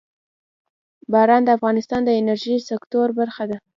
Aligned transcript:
باران 1.11 1.41
د 1.45 1.49
افغانستان 1.57 2.01
د 2.05 2.09
انرژۍ 2.19 2.55
سکتور 2.69 3.07
برخه 3.19 3.43
ده. 3.49 3.57